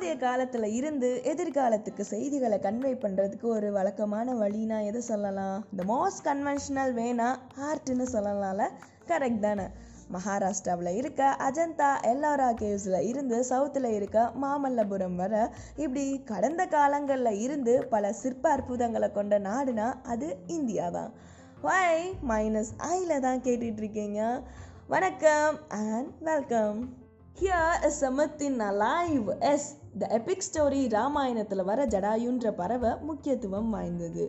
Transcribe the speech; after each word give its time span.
தற்போதைய 0.00 0.18
காலத்தில் 0.18 0.66
இருந்து 0.70 1.08
எதிர்காலத்துக்கு 1.30 2.02
செய்திகளை 2.10 2.56
கன்வே 2.58 2.90
பண்ணுறதுக்கு 3.04 3.46
ஒரு 3.54 3.68
வழக்கமான 3.72 4.34
வழினா 4.34 4.76
எது 4.80 5.00
சொல்லலாம்? 5.02 5.56
இந்த 5.72 5.84
மோஸ்ட் 5.84 6.22
கன்வென்ஷனல் 6.26 6.92
வேணா 6.98 7.28
ஆர்ட்னு 7.68 8.06
சொல்லலாம்ல. 8.12 8.66
கரெக்ட் 9.08 9.42
தானே. 9.46 9.64
மகாராஷ்டிராவில் 10.14 10.90
இருக்க 11.00 11.30
அஜந்தா 11.46 11.88
எல்லோரா 12.10 12.48
கேவ்ஸில் 12.60 12.98
இருந்து 13.08 13.40
சவுத்தில் 13.50 13.90
இருக்க 13.90 14.22
மாமல்லபுரம் 14.42 15.18
வர 15.22 15.34
இப்படி 15.76 16.06
கடந்த 16.24 16.66
காலங்களில் 16.66 17.40
இருந்து 17.40 17.74
பல 17.88 18.12
சிற்ப 18.12 18.46
அற்புதங்களை 18.50 19.10
கொண்ட 19.10 19.40
நாடுனா 19.48 19.88
அது 20.06 20.30
இந்தியா 20.58 20.88
தான் 20.90 21.12
வை 21.62 21.98
மைனஸ் 22.30 22.72
ஐயில் 22.92 23.16
தான் 23.20 23.44
கேட்டுட்ருக்கீங்க 23.48 24.22
வணக்கம் 24.86 25.58
and 25.82 26.10
welcome 26.30 26.80
here 27.40 27.84
is 27.86 27.98
சமத்தின் 27.98 28.60
alive 28.60 29.26
as 29.38 29.66
the 29.98 30.06
epic 30.10 30.44
story 30.46 30.80
ராமாயணத்தில் 30.88 31.64
வர 31.64 31.86
ஜடாயுன்ற 31.86 32.50
பறவை 32.50 32.90
முக்கியத்துவம் 33.00 33.70
வாய்ந்தது. 33.70 34.24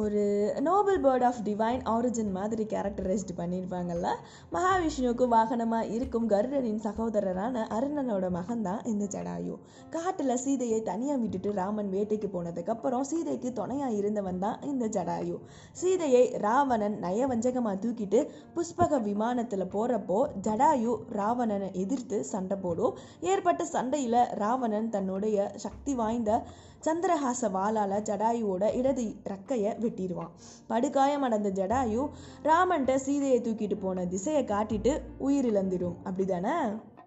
ஒரு 0.00 0.20
noble 0.66 1.00
bird 1.04 1.24
of 1.28 1.40
divine 1.46 1.82
origin 1.94 2.30
மாதிரி 2.36 2.64
கேரக்டரைஸ்டு 2.64 3.32
பண்ணியிருப்பாங்கல்ல? 3.40 4.06
மகாவிஷ்ணுவுக்கு 4.54 5.24
வாகனமாக 5.34 5.90
இருக்கும் 5.96 6.28
கருடனின் 6.28 6.80
சகோதரரான 6.86 7.64
அருணனோட 7.76 8.30
மகன் 8.30 8.62
தான் 8.62 8.80
இந்த 8.84 9.04
ஜடாயு. 9.14 9.54
காட்டில் 9.90 10.36
சீதையை 10.44 10.82
தனியாக 10.82 11.20
விட்டுட்டு 11.20 11.52
ராமன் 11.52 11.90
வேட்டைக்கு 11.94 12.30
போனதுக்கப்புறம் 12.36 13.06
சீதைக்கு 13.10 13.52
துணையாக 13.52 13.92
இருந்தவன் 13.92 14.38
தான் 14.38 14.58
இந்த 14.62 14.86
ஜடாயு. 14.86 15.36
சீதையை 15.72 16.24
ராவணன் 16.46 16.98
நயவஞ்சகமாக 17.04 17.76
தூக்கிட்டு 17.84 18.22
புஷ்பக 18.56 19.02
விமானத்தில் 19.10 19.72
போகிறப்போ 19.76 20.20
ஜடாயு 20.48 20.94
ராவணனை 21.20 21.70
எதிர்த்து 21.84 22.24
சண்டை 22.24 22.56
போடும். 22.56 22.96
ஏற்பட்ட 23.20 23.64
சண்டையில் 23.64 24.20
ராவணன் 24.34 24.90
தன்னுடைய 24.90 25.50
சக்தி 25.56 25.94
வாய்ந்த 25.94 26.42
சந்திரஹாச 26.86 27.48
வாளால் 27.54 27.92
ஜடாயுவோட 28.08 28.64
இடது 28.78 29.04
ரக்கையை 29.32 29.72
வெட்டிடுவான் 29.82 30.32
படுகாயம் 30.66 31.22
அடைந்த 31.22 31.50
ஜடாயு 31.50 32.04
ராமன்ட்ட 32.44 32.94
சீதையை 32.94 33.40
தூக்கிட்டு 33.40 33.78
போன 33.80 34.06
திசையை 34.06 34.44
காட்டிட்டு 34.44 34.94
உயிரிழந்துடும் 35.20 35.98
அப்படிதானே? 36.04 36.56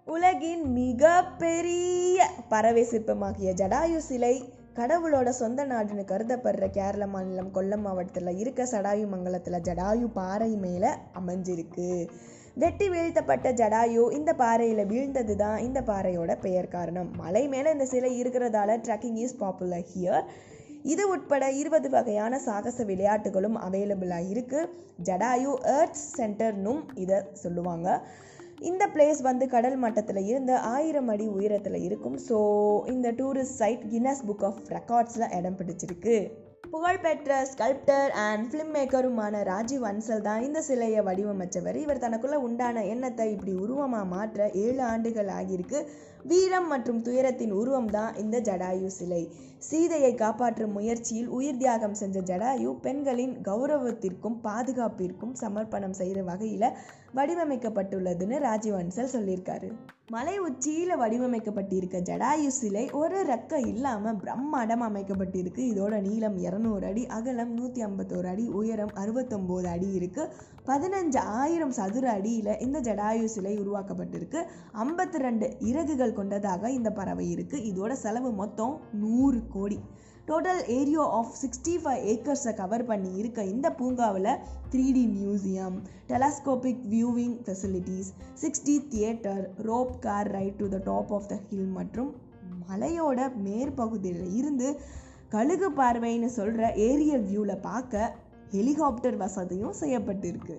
உலகின் 0.05 0.71
மிக 0.71 1.23
பெரிய 1.37 2.27
பறவை 2.49 2.83
சிற்பமாகிய 2.83 3.51
ஜடாயு 3.61 3.97
சிலை 3.97 4.35
கடவுளோட 4.75 5.29
சொந்த 5.29 5.65
நாடுன்னு 5.65 6.03
கருதப்படுற 6.11 6.65
கேரள 6.69 7.07
மாநிலம் 7.07 7.53
கொல்லம் 7.53 7.81
மாவட்டத்தில் 7.81 8.37
இருக்க 8.37 8.63
சடாயு 8.63 9.05
மங்கலத்தில் 9.07 9.63
ஜடாயு 9.67 10.07
பாறை 10.13 10.49
மேலே 10.55 10.89
அமைஞ்சிருக்கு. 11.19 11.89
வெட்டி 12.55 12.89
வீழ்த்தப்பட்ட 12.89 13.47
ஜடாயு 13.51 14.03
இந்த 14.11 14.33
பாறையில் 14.33 14.87
வீழ்ந்தது 14.87 15.35
தான் 15.35 15.57
இந்த 15.59 15.79
பாறையோட 15.81 16.39
பெயர் 16.39 16.67
காரணம். 16.67 17.09
மலை 17.15 17.47
மேலே 17.47 17.71
இந்த 17.71 17.85
சிலை 17.85 18.23
இருக்கிறதால 18.23 18.77
ட்ரக்கிங் 18.85 19.17
இஸ் 19.25 19.37
பாப்புலர் 19.37 19.87
ஹியர் 19.93 20.25
இது 20.93 21.03
உட்பட 21.13 21.45
இருபது 21.59 21.87
வகையான 21.95 22.39
சாகச 22.47 22.77
விளையாட்டுகளும் 22.89 23.57
அவைலபிளாக 23.67 24.29
இருக்குது 24.33 24.69
ஜடாயு 25.07 25.53
ஏர்த் 25.77 26.01
சென்டர்னும் 26.17 26.81
இதை 27.03 27.17
சொல்லுவாங்க. 27.43 27.87
இந்த 28.69 28.83
பிளேஸ் 28.93 29.21
வந்து 29.29 29.45
கடல் 29.53 29.77
மட்டத்தில் 29.83 30.21
இருந்து 30.31 30.53
ஆயிரம் 30.75 31.09
அடி 31.13 31.25
உயரத்தில் 31.37 31.79
இருக்கும். 31.87 32.17
ஸோ 32.27 32.37
இந்த 32.93 33.07
tourist 33.19 33.59
site 33.61 33.83
Guinness 33.93 34.25
book 34.29 34.45
of 34.49 34.61
ரெக்கார்ட்ஸில் 34.77 35.33
இடம் 35.39 35.57
பிடிச்சிருக்கு. 35.61 36.17
புகழ்பெற்ற 36.73 37.31
ஸ்கல்ப்டர் 37.51 38.11
அண்ட் 38.25 38.45
ஃபிலிம் 38.49 38.73
மேக்கருமான 38.75 39.41
ராஜீவ் 39.49 39.85
அன்சல் 39.89 40.25
தான் 40.27 40.45
இந்த 40.47 40.59
சிலையை 40.67 41.01
வடிவமைச்சவர். 41.07 41.77
இவர் 41.83 42.03
தனக்குள்ள 42.05 42.37
உண்டான 42.47 42.83
எண்ணத்தை 42.93 43.27
இப்படி 43.35 43.53
உருவமாக 43.63 44.11
மாற்ற 44.15 44.49
ஏழு 44.65 44.81
ஆண்டுகள் 44.91 45.31
ஆகியிருக்கு. 45.37 45.81
வீரம் 46.31 46.67
மற்றும் 46.73 47.01
துயரத்தின் 47.07 47.51
உருவம் 47.61 47.89
தான் 47.95 48.15
இந்த 48.21 48.37
ஜடாயு 48.47 48.87
சிலை. 48.99 49.23
சீதையை 49.67 50.13
காப்பாற்றும் 50.21 50.73
முயற்சியில் 50.77 51.29
உயிர் 51.37 51.59
தியாகம் 51.61 51.97
செஞ்ச 51.99 52.17
ஜடாயு 52.29 52.69
பெண்களின் 52.85 53.35
கௌரவத்திற்கும் 53.47 54.37
பாதுகாப்பிற்கும் 54.47 55.35
சமர்ப்பணம் 55.41 55.97
செய்கிற 55.99 56.21
வகையில் 56.29 56.69
வடிவமைக்கப்பட்டுள்ளதுன்னு 57.17 58.37
ராஜீவ் 58.47 58.79
அன்சல் 58.79 59.13
சொல்லியிருக்காரு. 59.15 59.69
மலை 60.13 60.33
உச்சியில் 60.47 60.99
வடிவமைக்கப்பட்டிருக்க 61.01 61.99
ஜடாயு 62.09 62.49
சிலை 62.57 62.83
ஒரு 63.01 63.19
ரக்கம் 63.29 63.67
இல்லாமல் 63.71 64.19
பிரம்மாண்டம் 64.23 64.83
அமைக்கப்பட்டிருக்கு. 64.89 65.61
இதோட 65.73 65.93
நீளம் 66.07 66.37
இரநூறு 66.37 66.63
அடி 66.71 67.05
அகலம் 67.05 67.53
நூற்றி 67.53 67.83
ஐம்பத்தோரு 67.83 68.23
அடி 68.23 68.47
உயரம் 68.47 68.91
அறுபத்தொம்போது 68.95 69.63
அடி 69.63 69.97
இருக்குது 69.97 70.29
பதினஞ்சு 70.65 71.17
ஆயிரம் 71.17 71.71
சதுர 71.71 72.11
அடியில் 72.11 72.59
இந்த 72.59 72.79
ஜடாயு 72.79 73.25
சிலை 73.25 73.57
உருவாக்கப்பட்டிருக்கு. 73.57 74.43
ஐம்பத்தி 74.73 75.17
ரெண்டு 75.17 75.55
இறகுகள் 75.59 76.13
கொண்டதாக 76.13 76.71
இந்த 76.71 76.91
பறவை 76.91 77.35
இருக்குது 77.35 77.73
இதோட 77.73 77.91
செலவு 77.91 78.31
மொத்தம் 78.31 78.79
நூறு 78.93 79.47
கோடி. 79.47 79.79
Total 80.27 80.67
area 80.67 80.99
of 80.99 81.33
sixty 81.41 81.77
five 81.83 82.05
ஏக்கர்ஸை 82.05 82.53
cover 82.53 82.85
பண்ணி 82.85 83.17
இருக்க 83.17 83.43
இந்த 83.43 83.71
பூங்காவில் 83.71 84.39
three 84.69 84.91
D 84.91 85.05
museum 85.05 85.81
telescopic 86.07 86.81
viewing 86.89 87.37
facilities 87.45 88.13
sixty 88.33 88.87
theatre 88.87 89.49
rope 89.57 89.99
car 89.99 90.31
ride 90.31 90.55
to 90.55 90.69
the 90.69 90.77
top 90.83 91.13
of 91.13 91.27
the 91.27 91.39
hill 91.49 91.65
மற்றும் 91.65 92.15
மலையோட 92.69 93.31
மேற்பகுதியில் 93.35 94.35
இருந்து 94.35 94.79
கழுகு 95.33 95.67
பார்வைன்னு 95.71 96.29
சொல்கிற 96.37 96.67
ஏரியல் 96.87 97.25
வியூவில் 97.29 97.63
பார்க்க 97.67 98.13
ஹெலிகாப்டர் 98.51 99.17
வசதியும் 99.17 99.75
செய்யப்பட்டிருக்கு. 99.81 100.55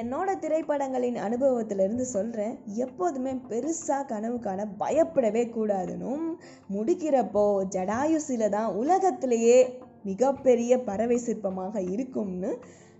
என்னோட 0.00 0.28
திரைப்படங்களின் 0.38 1.18
அனுபவத்திலிருந்து 1.26 2.04
சொல்கிறேன் 2.14 2.54
எப்போதுமே 2.84 3.32
பெருசாக 3.50 4.06
கனவு 4.06 4.38
காண 4.38 4.66
பயப்படவே 4.78 5.44
கூடாதுன்னும் 5.56 6.26
முடிக்கிறப்போ 6.74 7.44
ஜடாயுசில 7.74 8.48
தான் 8.48 8.70
உலகத்திலேயே 8.74 9.58
மிகப்பெரிய 10.02 10.72
பறவை 10.88 11.18
சிற்பமாக 11.26 11.76
இருக்கும்னு 11.94 12.50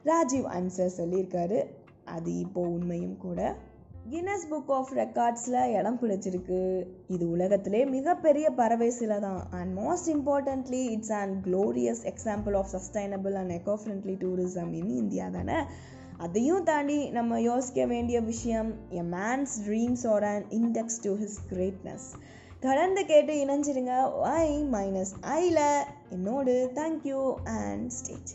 ராஜீவ் 0.02 0.48
அன்சர் 0.56 0.96
சொல்லியிருக்காரு. 0.96 1.60
அது 2.16 2.30
இப்போ 2.38 2.60
உண்மையும் 2.76 3.16
கூட. 3.16 3.40
கின்னஸ் 4.12 4.44
புக் 4.50 4.70
ஆஃப் 4.76 4.90
ரெக்கார்ட்ஸில் 4.98 5.56
இடம் 5.78 5.98
பிடிச்சிருக்கு. 6.02 6.60
இது 7.14 7.24
உலகத்திலே 7.30 7.80
மிகப்பெரிய 7.94 8.46
பறவை 8.60 8.88
சிலை 8.98 9.18
தான். 9.24 9.42
And 9.58 9.72
most 9.78 10.08
importantly 10.14 10.80
it's 10.94 11.12
and 11.18 11.34
glorious 11.46 12.02
example 12.12 12.56
of 12.60 12.70
sustainable 12.74 13.36
and 13.40 13.54
eco 13.58 13.74
friendly 13.82 14.14
tourism 14.24 14.72
in 14.80 14.94
India 15.02 15.28
தானே? 15.36 15.58
அதையும் 16.26 16.64
தாண்டி 16.70 16.98
நம்ம 17.18 17.40
யோசிக்க 17.40 17.86
வேண்டிய 17.86 18.20
விஷயம் 18.30 18.70
a 19.02 19.04
man's 19.18 19.54
dreams 19.66 20.06
are 20.14 20.28
and 20.32 20.48
index 20.60 21.00
to 21.02 21.12
his 21.22 21.38
greatness 21.52 22.08
தொடர்ந்து 22.66 23.02
கேட்டு 23.12 23.34
இணைஞ்சிருங்க. 23.44 23.94
ஐ 24.40 24.48
மைனஸ் 24.76 25.14
ஐல 25.40 25.60
என்னோடு 26.16 26.54
தேங்க்யூ 26.80 27.22
அண்ட் 27.60 27.88
ஸ்டேஜ் 28.00 28.32